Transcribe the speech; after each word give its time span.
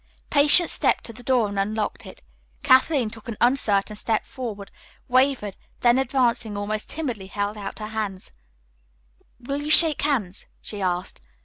Patience 0.31 0.71
stepped 0.71 1.03
to 1.03 1.13
the 1.13 1.21
door 1.21 1.47
and 1.47 1.59
unlocked 1.59 2.07
it. 2.07 2.23
Kathleen 2.63 3.11
took 3.11 3.27
an 3.27 3.37
uncertain 3.39 3.95
step 3.95 4.25
forward, 4.25 4.71
wavered, 5.07 5.55
then, 5.81 5.99
advancing 5.99 6.57
almost 6.57 6.89
timidly, 6.89 7.27
held 7.27 7.55
out 7.55 7.77
her 7.77 7.89
hand. 7.89 8.31
"Will 9.39 9.61
you 9.61 9.69
shake 9.69 10.01
hands?" 10.01 10.47
she 10.59 10.81
asked. 10.81 11.21